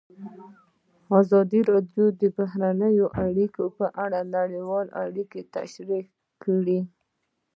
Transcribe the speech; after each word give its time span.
ازادي 1.19 1.61
راډیو 1.71 2.05
د 2.21 2.23
بهرنۍ 2.37 2.95
اړیکې 3.23 3.65
په 3.77 3.85
اړه 4.03 4.19
نړیوالې 4.35 4.91
اړیکې 5.03 5.41
تشریح 5.55 6.05
کړي. 6.43 6.79